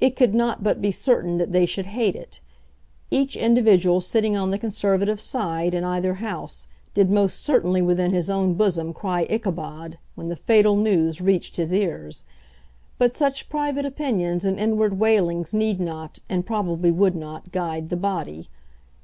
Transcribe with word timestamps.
It 0.00 0.16
could 0.16 0.34
not 0.34 0.64
but 0.64 0.82
be 0.82 0.90
certain 0.90 1.38
that 1.38 1.52
they 1.52 1.64
should 1.64 1.86
hate 1.86 2.16
it. 2.16 2.40
Each 3.08 3.36
individual 3.36 4.00
sitting 4.00 4.36
on 4.36 4.50
the 4.50 4.58
Conservative 4.58 5.20
side 5.20 5.74
in 5.74 5.84
either 5.84 6.14
House 6.14 6.66
did 6.92 7.08
most 7.08 7.38
certainly 7.44 7.80
within 7.80 8.12
his 8.12 8.28
own 8.28 8.54
bosom 8.54 8.92
cry 8.92 9.28
Ichabod 9.30 9.96
when 10.16 10.26
the 10.26 10.34
fatal 10.34 10.74
news 10.74 11.20
reached 11.20 11.56
his 11.56 11.72
ears. 11.72 12.24
But 12.98 13.16
such 13.16 13.48
private 13.48 13.86
opinions 13.86 14.44
and 14.44 14.58
inward 14.58 14.98
wailings 14.98 15.54
need 15.54 15.78
not, 15.78 16.18
and 16.28 16.44
probably 16.44 16.90
would 16.90 17.14
not, 17.14 17.52
guide 17.52 17.90
the 17.90 17.96
body. 17.96 18.48